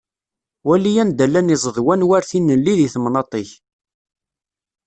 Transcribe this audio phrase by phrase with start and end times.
[0.67, 3.51] Wali anda llan izeḍwan war tinelli di temnaṭ-ik.